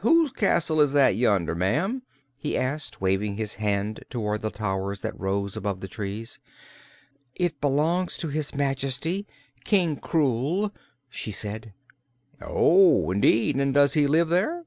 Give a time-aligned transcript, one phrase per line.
[0.00, 2.02] "Whose castle is that, yonder, ma'am?"
[2.36, 6.38] he asked, waving his hand toward the towers that rose above the trees.
[7.36, 9.26] "It belongs to his Majesty,
[9.64, 10.72] King Krewl."
[11.08, 11.72] she said.
[12.42, 14.66] "Oh, indeed; and does he live there?"